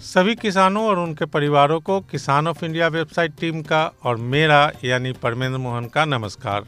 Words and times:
सभी 0.00 0.34
किसानों 0.34 0.86
और 0.86 0.98
उनके 0.98 1.24
परिवारों 1.24 1.80
को 1.80 2.00
किसान 2.00 2.48
ऑफ़ 2.48 2.64
इंडिया 2.64 2.88
वेबसाइट 2.88 3.32
टीम 3.40 3.62
का 3.62 3.92
और 4.04 4.16
मेरा 4.16 4.72
यानी 4.84 5.12
परमेंद्र 5.12 5.58
मोहन 5.58 5.86
का 5.86 6.04
नमस्कार। 6.04 6.64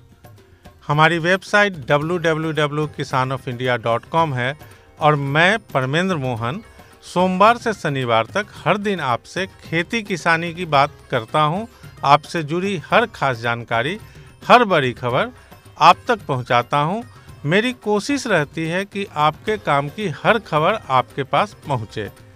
हमारी 0.86 1.18
वेबसाइट 1.18 1.74
www.kisanofindia.com 1.90 4.34
है 4.34 4.58
और 5.00 5.14
मैं 5.14 5.58
परमेंद्र 5.74 6.16
मोहन 6.16 6.62
सोमवार 7.02 7.56
से 7.56 7.72
शनिवार 7.72 8.26
तक 8.26 8.46
हर 8.64 8.78
दिन 8.78 9.00
आपसे 9.00 9.46
खेती 9.46 10.02
किसानी 10.02 10.54
की 10.54 10.66
बात 10.66 10.90
करता 11.10 11.42
हूँ, 11.42 11.68
आपसे 12.04 12.42
जुड़ी 12.42 12.82
हर 12.86 13.06
खास 13.06 13.38
जानकारी 13.38 13.98
हर 14.42 14.64
बड़ी 14.64 14.92
खबर 14.92 15.28
आप 15.80 15.96
तक 16.08 16.26
पहुंचाता 16.26 16.78
हूँ। 16.78 17.04
मेरी 17.44 17.72
कोशिश 17.72 18.26
रहती 18.26 18.66
है 18.66 18.84
कि 18.84 19.06
आपके 19.16 19.58
काम 19.58 19.88
की 19.88 20.12
हर 20.24 20.38
खबर 20.38 20.78
आपके 20.90 21.22
पास 21.22 21.56
पहुँचे। 21.68 22.31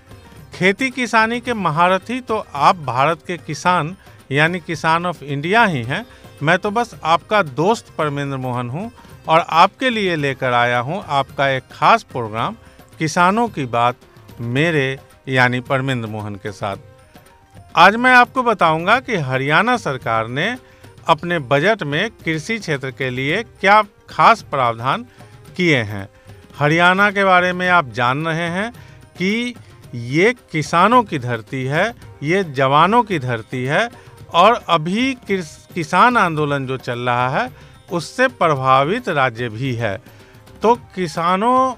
खेती 0.57 0.89
किसानी 0.91 1.39
के 1.41 1.55
महारथी 1.55 2.21
तो 2.21 2.37
आप 2.55 2.77
भारत 2.77 3.23
के 3.27 3.37
किसान, 3.37 3.95
यानी 4.33 4.61
किसान 4.61 5.07
ऑफ़ 5.07 5.23
इंडिया 5.25 5.65
ही 5.65 5.83
हैं। 5.83 6.05
मैं 6.43 6.57
तो 6.59 6.71
बस 6.71 6.95
आपका 7.05 7.43
दोस्त 7.43 7.93
परमेंद्र 7.99 8.37
मोहन 8.37 8.71
हूँ 8.71 8.91
और 9.29 9.45
आपके 9.49 9.91
लिए 9.91 10.15
लेकर 10.17 10.53
आया 10.53 10.79
हूँ 10.79 11.03
आपका 11.09 11.49
एक 11.49 11.63
खास 11.73 12.03
प्रोग्राम, 12.03 12.57
किसानों 12.99 13.47
की 13.49 13.67
बात, 13.67 13.97
मेरे, 14.41 14.99
यानी 15.29 15.61
परमेंद्र 15.61 16.09
मोहन 16.09 16.35
के 16.37 16.53
साथ। 16.53 16.77
आज 17.77 17.97
मैं 17.97 18.15
आपको 18.15 18.43
बताऊँगा 18.43 18.99
कि 19.01 19.17
हरियाणा 19.23 19.77
सरकार 19.77 20.29
ने 20.29 20.49
अपने 21.09 21.39
बजट 21.45 21.83
में 21.83 22.11
कृषि 22.25 22.59
क्षेत्र 22.59 22.91
के 22.91 23.11
लिए 23.11 23.43
क्या 23.43 23.83
खास 24.11 24.43
प्रावधान 24.43 25.07
किए 25.57 25.83
हैं। 25.85 26.09
हरियाणा 26.59 27.11
के 27.11 27.25
बारे 27.25 27.53
में 27.53 27.69
आप 27.69 27.93
जान 27.93 28.27
रहे 28.27 28.49
हैं 28.51 28.71
कि 29.19 29.55
ये 29.95 30.35
किसानों 30.53 31.03
की 31.03 31.19
धरती 31.19 31.65
है, 31.65 31.95
ये 32.23 32.43
जवानों 32.47 33.03
की 33.03 33.19
धरती 33.19 33.65
है 33.65 33.89
और 34.35 34.61
अभी 34.69 35.17
किसान 35.31 36.17
आंदोलन 36.17 36.67
जो 36.67 36.77
चल 36.77 36.99
रहा 37.01 37.29
है, 37.31 37.51
उससे 37.93 38.29
प्रभावित 38.29 39.09
राज्य 39.09 39.49
भी 39.49 39.75
है। 39.75 39.97
तो 40.63 40.75
किसानों 40.95 41.73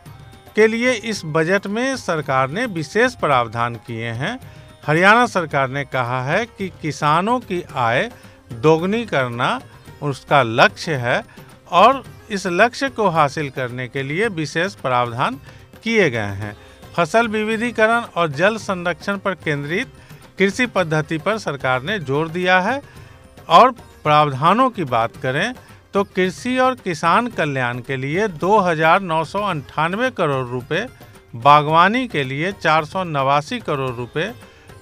के 0.56 0.67
लिए 0.67 0.92
इस 0.92 1.23
बजट 1.27 1.67
में 1.67 1.97
सरकार 1.97 2.51
ने 2.51 2.67
विशेष 2.67 3.14
प्रावधान 3.14 3.75
किए 3.86 4.11
हैं। 4.12 4.39
हरियाणा 4.86 5.27
सरकार 5.27 5.69
ने 5.69 5.84
कहा 5.84 6.23
है 6.25 6.45
कि 6.48 6.69
किसानों 6.83 7.39
की 7.41 7.62
आय 7.77 8.11
दोगुनी 8.53 9.05
करना 9.06 9.61
उसका 10.03 10.42
लक्ष्य 10.42 10.95
है 10.97 11.23
और 11.70 12.03
इस 12.31 12.47
लक्ष्य 12.47 12.89
को 12.89 13.09
हासिल 13.09 13.51
करने 13.51 13.89
के 13.89 14.03
लिए 14.03 14.29
विशेष 14.29 14.75
प्रावधान 14.75 15.39
किए 15.83 16.09
गए 16.11 16.34
हैं। 16.36 16.56
फ़सल 16.99 17.29
विविधीकरण 17.29 18.05
और 18.17 18.31
जल 18.31 18.57
संरक्षण 18.59 19.19
पर 19.19 19.35
केंद्रित 19.35 19.89
कृषि 20.39 20.65
पद्धति 20.67 21.19
पर 21.19 21.37
सरकार 21.39 21.83
ने 21.83 21.99
ज़ोर 22.01 22.29
दिया 22.29 22.59
है। 22.61 22.81
और 23.49 23.71
प्रावधानों 24.05 24.69
की 24.71 24.85
बात 24.87 25.17
करें 25.17 25.53
तो 25.95 26.03
कृषि 26.07 26.57
और 26.59 26.75
किसान 26.75 27.27
कल्याण 27.29 27.81
के 27.81 27.97
लिए 27.97 28.27
दो 28.29 28.59
करोड़ 30.11 30.47
रुपए, 30.49 30.87
बागवानी 31.35 32.07
के 32.09 32.25
लिए 32.25 32.53
चार 32.55 32.85
सौ 32.85 33.05
नवासी 33.05 33.59
करोड़ 33.61 33.91
रुपए, 33.93 34.33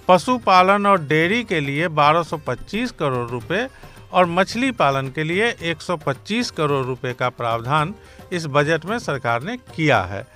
पशुपालन 0.08 0.86
और 0.86 1.00
डेयरी 1.02 1.42
के 1.44 1.60
लिए 1.60 1.88
1225 1.90 2.90
करोड़ 2.92 3.28
रुपए 3.30 3.66
और 4.12 4.26
मछली 4.28 4.70
पालन 4.72 5.08
के 5.08 5.24
लिए 5.24 5.50
125 5.64 6.50
करोड़ 6.52 6.84
रुपए 6.86 7.12
का 7.12 7.28
प्रावधान 7.30 7.94
इस 8.32 8.46
बजट 8.48 8.84
में 8.84 8.98
सरकार 9.00 9.42
ने 9.42 9.56
किया 9.76 10.00
है। 10.04 10.26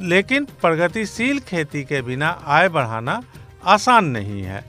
लेकिन 0.00 0.44
प्रगतिशील 0.60 1.38
खेती 1.40 1.82
के 1.84 2.00
बिना 2.02 2.28
आय 2.46 2.68
बढ़ाना 2.68 3.20
आसान 3.66 4.04
नहीं 4.06 4.42
है। 4.42 4.64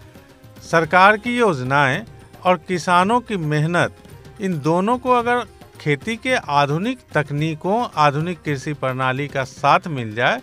सरकार 0.64 1.18
की 1.18 1.38
योजनाएँ 1.38 2.04
और 2.46 2.58
किसानों 2.68 3.20
की 3.22 3.38
मेहनत, 3.38 3.96
इन 4.42 4.60
दोनों 4.60 4.98
को 4.98 5.12
अगर 5.12 5.46
खेती 5.82 6.16
के 6.16 6.34
आधुनिक 6.34 7.00
तकनीकों, 7.14 7.86
आधुनिक 7.96 8.42
कृषि 8.42 8.74
प्रणाली 8.74 9.28
का 9.28 9.44
साथ 9.44 9.88
मिल 9.88 10.14
जाए 10.16 10.42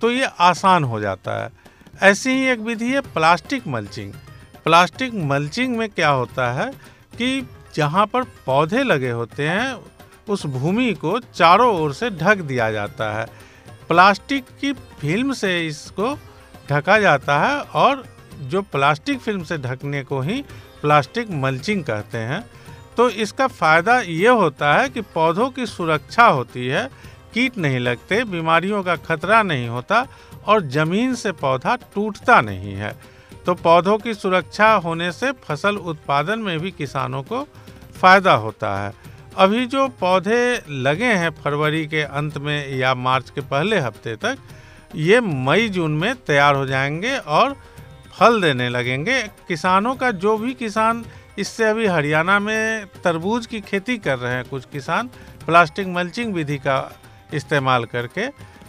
तो 0.00 0.10
ये 0.10 0.28
आसान 0.40 0.84
हो 0.84 1.00
जाता 1.00 1.42
है। 1.42 1.50
ऐसी 2.02 2.30
ही 2.30 2.46
एक 2.46 2.58
विधि 2.60 2.90
है 2.92 3.00
प्लास्टिक 3.10 3.66
मल्चिंग। 3.66 4.12
प्लास्टिक 4.64 5.14
मल्चिंग 5.24 5.76
में 5.76 5.88
क्या 5.88 6.08
होता 6.10 6.52
है 6.52 6.70
कि 7.18 7.48
जहाँ 7.74 8.06
पर 8.06 8.22
पौधे 8.46 8.82
लगे 8.82 9.10
होते 9.10 9.48
हैं, 9.48 9.74
उस 10.28 10.46
भूमि 10.46 10.92
को 10.94 11.18
चारों 11.20 11.74
ओर 11.80 11.92
से 11.94 12.10
ढक 12.12 12.38
दिया 12.38 12.70
जाता 12.72 13.10
है। 13.18 13.26
प्लास्टिक 13.88 14.44
की 14.60 14.72
फ़िल्म 14.72 15.32
से 15.32 15.66
इसको 15.66 16.14
ढका 16.70 16.98
जाता 16.98 17.38
है 17.38 17.60
और 17.60 18.04
जो 18.42 18.62
प्लास्टिक 18.62 19.20
फ़िल्म 19.20 19.44
से 19.44 19.58
ढकने 19.58 20.02
को 20.04 20.20
ही 20.20 20.42
प्लास्टिक 20.82 21.30
मल्चिंग 21.34 21.82
कहते 21.84 22.18
हैं। 22.18 22.44
तो 22.96 23.08
इसका 23.10 23.46
फ़ायदा 23.46 23.98
ये 24.00 24.28
होता 24.30 24.72
है 24.74 24.88
कि 24.88 25.00
पौधों 25.14 25.48
की 25.50 25.66
सुरक्षा 25.66 26.26
होती 26.26 26.66
है, 26.66 26.88
कीट 27.34 27.58
नहीं 27.58 27.78
लगते, 27.78 28.22
बीमारियों 28.24 28.82
का 28.82 28.96
खतरा 28.96 29.42
नहीं 29.42 29.68
होता 29.68 30.06
और 30.46 30.62
ज़मीन 30.68 31.14
से 31.14 31.32
पौधा 31.32 31.76
टूटता 31.94 32.40
नहीं 32.40 32.74
है। 32.74 32.94
तो 33.46 33.54
पौधों 33.54 33.98
की 33.98 34.14
सुरक्षा 34.14 34.72
होने 34.76 35.10
से 35.12 35.32
फ़सल 35.44 35.76
उत्पादन 35.76 36.38
में 36.38 36.58
भी 36.60 36.70
किसानों 36.70 37.22
को 37.22 37.46
फ़ायदा 38.00 38.32
होता 38.36 38.76
है। 38.78 38.92
अभी 39.38 39.66
जो 39.66 39.86
पौधे 40.00 40.62
लगे 40.68 41.12
हैं 41.14 41.30
फरवरी 41.34 41.86
के 41.86 42.00
अंत 42.02 42.38
में 42.38 42.76
या 42.76 42.94
मार्च 42.96 43.28
के 43.30 43.40
पहले 43.40 43.78
हफ़्ते 43.78 44.14
तक, 44.16 44.38
ये 44.94 45.20
मई, 45.20 45.68
जून 45.68 45.90
में 45.92 46.14
तैयार 46.16 46.54
हो 46.54 46.64
जाएँगे 46.66 47.16
और 47.16 47.56
फल 48.12 48.40
देने 48.42 48.68
लगेंगे। 48.68 49.22
किसानों 49.48 49.94
का 49.94 50.10
जो 50.12 50.36
भी 50.38 50.54
किसान 50.54 51.04
इससे 51.38 51.64
अभी 51.64 51.86
हरियाणा 51.86 52.38
में 52.38 52.86
तरबूज 53.04 53.46
की 53.46 53.60
खेती 53.60 53.96
कर 53.98 54.18
रहे 54.18 54.32
हैं, 54.34 54.44
कुछ 54.44 54.64
किसान 54.64 55.10
प्लास्टिक 55.46 55.86
मल्चिंग 55.86 56.34
विधि 56.34 56.56
का 56.58 56.78
इस्तेमाल 57.34 57.84
करके 57.84 58.26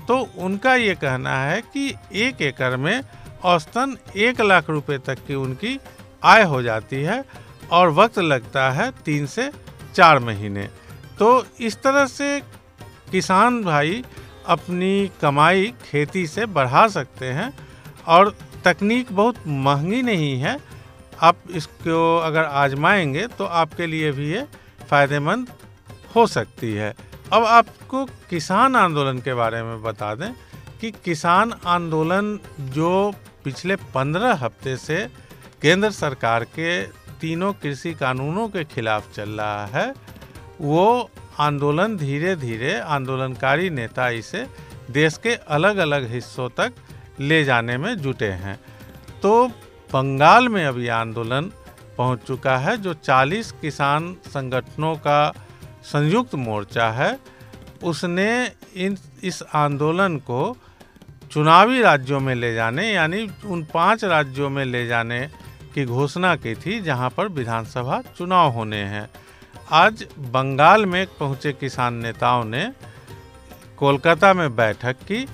तो 0.08 0.18
उनका 0.38 0.76
ये 0.76 0.94
कहना 0.96 1.36
है 1.36 1.62
कि 1.64 1.94
एक 2.18 2.42
एकड़ 2.42 2.76
में 2.76 3.02
औसतन 3.44 3.98
एक 4.18 4.42
लाख 4.42 4.70
रुपए 4.70 4.98
तक 4.98 5.26
की 5.28 5.36
उनकी 5.36 5.78
आय 6.24 6.44
हो 6.44 6.62
जाती 6.62 7.02
है 7.04 7.24
और 7.72 7.90
वक्त 7.92 8.20
लगता 8.20 8.70
है 8.72 8.90
तीन 9.06 9.26
से 9.26 9.50
चार 9.96 10.20
महीने। 10.20 10.64
तो 11.20 11.46
इस 11.60 11.82
तरह 11.82 12.06
से 12.08 12.40
किसान 13.12 13.64
भाई 13.64 14.04
अपनी 14.48 15.10
कमाई 15.22 15.74
खेती 15.84 16.26
से 16.28 16.46
बढ़ा 16.48 16.88
सकते 16.88 17.26
हैं 17.32 17.54
और 18.08 18.36
तकनीक 18.66 19.12
बहुत 19.12 19.48
महँगी 19.48 20.02
नहीं 20.02 20.40
है। 20.40 20.58
आप 21.22 21.38
इसको 21.52 22.18
अगर 22.18 22.44
आजमाएँगे 22.44 23.28
तो 23.28 23.46
आपके 23.46 23.88
लिए 23.88 24.12
भी 24.12 24.32
ये 24.32 24.46
फ़ायदेमंद 24.90 25.48
हो 26.16 26.26
सकती 26.28 26.74
है। 26.74 26.94
अब 27.34 27.46
आपको 27.46 28.06
किसान 28.30 28.76
आंदोलन 28.76 29.20
के 29.20 29.34
बारे 29.34 29.62
में 29.64 29.82
बता 29.84 30.14
दें 30.16 30.32
कि 30.82 30.92
किसान 31.06 31.54
आंदोलन 31.68 32.40
जो 32.60 32.92
पिछले 33.44 33.76
पंद्रह 33.94 34.34
हफ़्ते 34.36 34.76
से 34.78 35.06
केंद्र 35.62 35.90
सरकार 35.92 36.44
के 36.58 36.82
तीनों 37.22 37.54
कृषि 37.54 37.94
कानूनों 37.94 38.48
के 38.50 38.64
खिलाफ 38.64 39.14
चल 39.14 39.30
रहा 39.30 39.66
है। 39.66 39.94
वो 40.62 41.10
आंदोलन 41.40 41.98
धीरे 41.98 42.36
धीरे 42.36 42.74
आंदोलनकारी 42.80 43.70
नेता 43.70 44.10
इसे 44.10 44.46
देश 44.92 45.18
के 45.18 45.36
अलग 45.36 45.78
अलग 45.78 46.10
हिस्सों 46.12 46.50
तक 46.50 46.74
ले 47.20 47.44
जाने 47.44 47.78
में 47.78 47.96
जुटे 47.96 48.32
हैं। 48.42 48.60
तो 49.22 49.48
बंगाल 49.94 50.48
में 50.50 50.66
अभी 50.66 50.88
आंदोलन 50.88 51.52
पहुँच 51.98 52.20
चुका 52.28 52.58
है, 52.58 52.78
जो 52.78 52.94
40 52.94 53.52
किसान 53.52 54.14
संगठनों 54.28 54.96
का 54.96 55.34
संयुक्त 55.84 56.36
मोर्चा 56.36 56.90
है। 56.90 57.20
उसने 57.84 58.52
इन, 58.76 58.98
इस 59.24 59.44
आंदोलन 59.44 60.18
को 60.18 60.58
चुनावी 61.32 61.82
राज्यों 61.82 62.20
में 62.20 62.34
ले 62.36 62.54
जाने, 62.54 62.92
यानी 62.92 63.30
उन 63.46 63.64
पाँच 63.74 64.04
राज्यों 64.06 64.50
में 64.50 64.64
ले 64.66 64.86
जाने 64.88 65.20
की 65.74 65.86
घोषणा 65.86 66.36
की 66.36 66.56
थी, 66.56 66.80
जहाँ 66.80 67.10
पर 67.10 67.28
विधानसभा 67.28 68.02
चुनाव 68.18 68.52
होने 68.52 68.84
हैं। 68.84 69.10
आज 69.72 70.06
बंगाल 70.20 70.86
में 70.86 71.06
पहुँचे 71.20 71.52
किसान 71.54 71.94
नेताओं 71.94 72.44
ने 72.44 72.72
कोलकाता 73.78 74.34
में 74.34 74.56
बैठक 74.56 74.96
की 75.08 75.28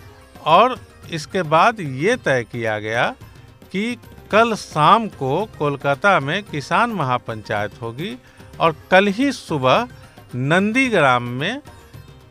और 0.46 0.78
इसके 1.12 1.42
बाद 1.44 1.80
ये 1.80 2.16
तय 2.16 2.44
किया 2.52 2.80
गया 2.80 3.16
कि 3.72 3.98
कल 4.32 4.54
शाम 4.56 5.08
को 5.08 5.46
कोलकाता 5.60 6.20
में 6.20 6.44
किसान 6.44 6.90
महापंचायत 6.90 7.82
होगी 7.82 8.16
और 8.60 8.76
कल 8.92 9.08
ही 9.08 9.32
सुबह 9.32 9.88
नंदीग्राम 10.36 11.24
में 11.24 11.62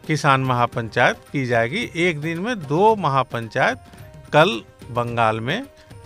किसान 0.07 0.45
महापंचायत 0.45 1.21
की 1.33 1.45
जाएगी। 1.47 1.91
एक 1.97 2.21
दिन 2.21 2.39
में 2.39 2.59
दो 2.61 2.95
महापंचायत 2.97 3.79
कल 4.33 4.51
बंगाल 4.91 5.41
में 5.41 5.63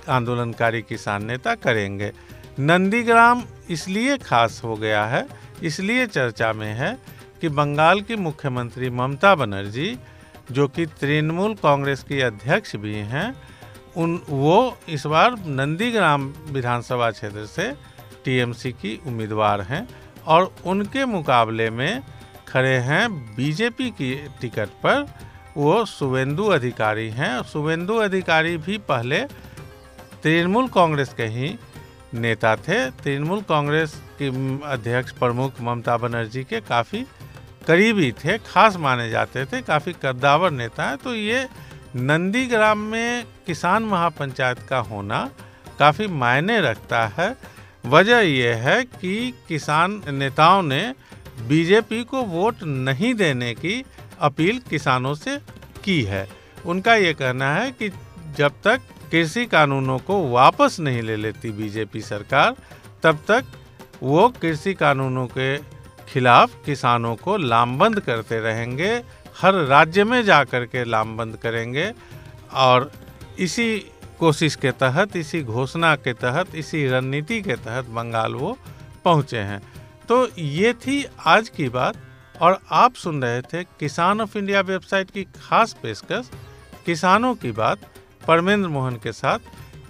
आंदोलनकारी 0.09 0.83
किसान 0.83 1.25
नेता 1.25 1.55
करेंगे। 1.55 2.13
नंदीग्राम 2.59 3.43
इसलिए 3.71 4.17
खास 4.19 4.61
हो 4.65 4.77
गया 4.77 5.05
है, 5.07 5.27
इसलिए 5.63 6.07
चर्चा 6.07 6.53
में 6.53 6.73
है 6.75 6.99
कि 7.41 7.49
बंगाल 7.49 8.01
की 8.01 8.17
मुख्यमंत्री 8.17 8.91
ममता 8.91 9.35
बनर्जी, 9.35 9.99
जो 10.53 10.69
कि 10.69 10.87
तृणमूल 10.87 11.55
कांग्रेस 11.55 12.03
की 12.03 12.21
अध्यक्ष 12.21 12.77
भी 12.77 12.95
हैं, 12.95 13.35
उन, 13.97 14.21
वो 14.29 14.79
इस 14.89 15.07
बार 15.07 15.35
नंदीग्राम 15.47 16.33
विधानसभा 16.51 17.11
क्षेत्र 17.11 17.47
से 17.47 17.73
टीएमसी 18.25 18.73
की 18.73 19.01
उम्मीदवार 19.07 19.61
हैं 19.61 19.89
और 20.27 20.55
उनके 20.67 21.05
मुकाबले 21.05 21.71
में 21.71 22.03
खड़े 22.49 22.77
हैं 22.81 23.11
बीजेपी 23.37 23.91
की 23.91 24.15
टिकट 24.41 24.69
पर। 24.69 25.07
वो 25.57 25.85
शुभेंदु 25.85 26.45
अधिकारी 26.45 27.09
हैं। 27.11 27.43
शुभेंदु 27.43 27.95
अधिकारी 27.95 28.57
भी 28.57 28.79
पहले 28.79 29.25
तृणमूल 30.23 30.69
कांग्रेस 30.69 31.13
के 31.15 31.27
ही 31.27 31.55
नेता 32.15 32.55
थे। 32.57 32.91
तृणमूल 32.91 33.41
कांग्रेस 33.43 33.95
के 34.23 34.29
अध्यक्ष 34.67 35.13
प्रमुख 35.13 35.61
ममता 35.61 35.97
बनर्जी 35.97 36.45
के 36.45 36.61
काफ़ी 36.61 37.05
करीबी 37.67 38.13
थे, 38.13 38.39
खास 38.39 38.77
माने 38.77 39.11
जाते 39.11 39.45
थे, 39.45 39.61
काफ़ी 39.63 39.93
कद्दावर 40.03 40.51
नेता 40.51 40.85
है। 40.85 40.97
तो 40.97 41.15
ये 41.15 41.47
नंदीग्राम 41.97 42.79
में 42.79 43.25
किसान 43.47 43.83
महापंचायत 43.83 44.59
का 44.59 44.79
होना 44.79 45.31
काफ़ी 45.79 46.07
मायने 46.07 46.61
रखता 46.61 47.07
है। 47.19 47.37
वजह 47.87 48.19
यह 48.19 48.69
है 48.69 48.83
कि 48.85 49.35
किसान 49.49 50.03
नेताओं 50.09 50.63
ने 50.63 50.95
बीजेपी 51.49 52.03
को 52.05 52.23
वोट 52.23 52.63
नहीं 52.63 53.15
देने 53.15 53.55
की 53.55 53.83
अपील 54.21 54.59
किसानों 54.71 55.15
से 55.15 55.39
की 55.85 56.03
है। 56.03 56.29
उनका 56.67 56.95
ये 56.95 57.13
कहना 57.15 57.55
है 57.55 57.71
कि 57.73 57.91
जब 58.37 58.53
तक 58.65 58.81
कृषि 59.13 59.45
कानूनों 59.47 59.99
को 59.99 60.23
वापस 60.29 60.77
नहीं 60.81 61.03
ले 61.03 61.17
लेती 61.17 61.51
बीजेपी 61.53 62.01
सरकार, 62.01 62.55
तब 63.03 63.19
तक 63.29 63.45
वो 64.03 64.29
कृषि 64.43 64.75
कानूनों 64.75 65.27
के 65.27 65.57
खिलाफ 66.09 66.55
किसानों 66.65 67.15
को 67.17 67.37
लामबंद 67.37 68.01
करते 68.01 68.41
रहेंगे, 68.41 68.91
हर 69.41 69.55
राज्य 69.67 70.05
में 70.05 70.23
जा 70.25 70.43
कर 70.45 70.65
के 70.65 70.85
लामबंद 70.85 71.37
करेंगे 71.37 71.93
और 72.55 72.91
इसी 73.39 73.79
कोशिश 74.19 74.55
के 74.57 74.71
तहत, 74.73 75.17
इसी 75.17 75.43
घोषणा 75.43 75.95
के 75.97 76.13
तहत, 76.13 76.55
इसी 76.55 76.87
रणनीति 76.89 77.41
के 77.43 77.57
तहत 77.57 77.87
बंगाल 77.87 78.35
वो 78.35 78.57
पहुँचे 79.05 79.39
हैं। 79.39 79.61
तो 80.09 80.27
ये 80.39 80.73
थी 80.77 81.05
आज 81.27 81.49
की 81.49 81.69
बात 81.69 81.97
और 82.41 82.59
आप 82.71 82.95
सुन 82.95 83.23
रहे 83.23 83.41
थे 83.43 83.63
किसान 83.81 84.21
ऑफ़ 84.21 84.37
इंडिया 84.39 84.61
वेबसाइट 84.63 85.11
की 85.11 85.25
खास 85.37 85.73
पेशकश, 85.83 86.31
किसानों 86.87 87.35
की 87.35 87.53
बात। 87.53 87.79
परमेंद्र 88.29 88.69
मोहन 88.69 88.97
के 89.03 89.13
साथ 89.13 89.39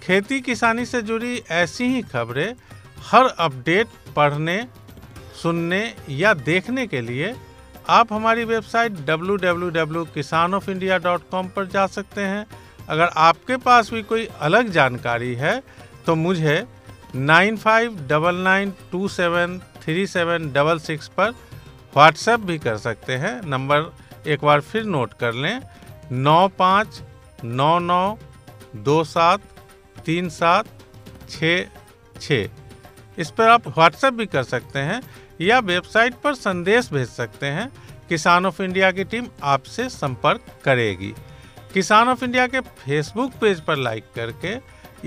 खेती 0.03 0.41
किसानी 0.41 0.85
से 0.85 1.01
जुड़ी 1.01 1.43
ऐसी 1.51 1.85
ही 1.85 2.01
खबरें 2.03 2.55
हर 3.01 3.25
अपडेट 3.39 3.87
पढ़ने, 4.15 4.67
सुनने 5.41 5.95
या 6.09 6.33
देखने 6.33 6.87
के 6.87 7.01
लिए 7.01 7.35
आप 7.89 8.13
हमारी 8.13 8.43
वेबसाइट 8.45 8.91
www.kisanofindia.com 9.07 11.47
पर 11.55 11.65
जा 11.67 11.87
सकते 11.87 12.21
हैं। 12.21 12.45
अगर 12.89 13.09
आपके 13.17 13.57
पास 13.57 13.93
भी 13.93 14.03
कोई 14.03 14.27
अलग 14.41 14.69
जानकारी 14.71 15.33
है 15.35 15.63
तो 16.05 16.15
मुझे 16.15 16.65
nine 17.15 17.57
five 17.57 17.99
double 18.09 18.35
nine 18.43 18.73
two 18.91 19.07
seven 19.09 19.59
three 19.83 20.07
seven 20.07 20.51
double 20.53 20.79
six 20.79 21.07
पर 21.17 21.29
व्हाट्सएप 21.93 22.39
भी 22.39 22.57
कर 22.59 22.77
सकते 22.77 23.15
हैं। 23.15 23.41
नंबर 23.45 23.93
एक 24.27 24.39
बार 24.43 24.61
फिर 24.61 24.83
नोट 24.85 25.13
कर 25.13 25.33
लें, 25.33 25.61
नौ 26.11 26.47
पाँच 26.59 27.01
नौ 27.43 27.79
नौ 27.79 28.17
दो 28.75 29.03
सात, 29.03 29.41
तीन 30.05 30.29
सात 30.29 30.65
छ 31.29 31.43
छ 32.21 32.31
इस 33.19 33.31
पर 33.31 33.47
आप 33.47 33.67
व्हाट्सएप 33.67 34.13
भी 34.13 34.25
कर 34.25 34.43
सकते 34.43 34.79
हैं 34.79 35.01
या 35.41 35.59
वेबसाइट 35.59 36.13
पर 36.13 36.33
संदेश 36.33 36.93
भेज 36.93 37.09
सकते 37.09 37.45
हैं। 37.45 37.71
किसान 38.09 38.45
ऑफ़ 38.45 38.63
इंडिया 38.63 38.91
की 38.91 39.03
टीम 39.03 39.27
आपसे 39.43 39.89
संपर्क 39.89 40.41
करेगी। 40.65 41.13
किसान 41.73 42.09
ऑफ़ 42.09 42.25
इंडिया 42.25 42.47
के 42.47 42.59
फेसबुक 42.59 43.31
पेज 43.31 43.61
पर 43.61 43.77
लाइक 43.77 44.03
करके, 44.15 44.55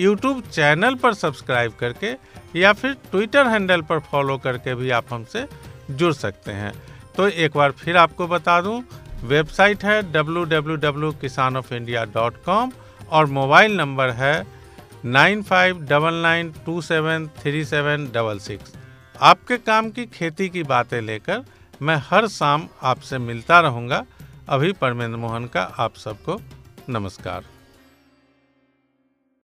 यूट्यूब 0.03 0.43
चैनल 0.43 0.95
पर 0.95 1.15
सब्सक्राइब 1.15 1.73
करके, 1.73 2.17
या 2.59 2.73
फिर 2.73 2.93
ट्विटर 2.93 3.47
हैंडल 3.47 3.83
पर 3.83 3.99
फॉलो 3.99 4.39
करके 4.39 4.75
भी 4.75 4.91
आप 4.91 5.05
हमसे 5.11 5.49
जुड़ 5.91 6.13
सकते 6.13 6.53
हैं। 6.53 6.73
तो 7.17 7.29
एक 7.29 7.57
बार 7.57 7.71
फिर 7.71 7.97
आपको 7.97 8.27
बता 8.27 8.61
दूँ, 8.61 8.85
वेबसाइट 9.25 9.85
है 9.85 10.13
www.kisanofindia.com 10.13 12.73
और 13.13 13.27
मोबाइल 13.29 13.77
नंबर 13.77 14.11
है 14.11 14.35
nine 15.05 15.43
five 15.43 15.81
double 15.87 16.15
nine 16.23 16.53
two 16.67 16.81
seven 16.83 17.29
three 17.39 17.65
seven 17.65 18.07
double 18.15 18.39
six. 18.39 18.75
आपके 19.21 19.57
काम 19.61 19.91
की 19.91 20.07
खेती 20.09 20.49
की 20.49 20.63
बातें 20.65 21.01
लेकर 21.01 21.45
मैं 21.83 21.97
हर 22.11 22.29
शाम 22.31 22.69
आपसे 22.83 23.19
मिलता 23.21 23.61
रहूँगा। 23.61 24.05
अभी 24.49 24.73
परमेंद्र 24.73 25.17
मोहन 25.17 25.47
का 25.47 25.63
आप 25.79 25.97
सबको 25.97 26.41
नमस्कार। 26.89 27.45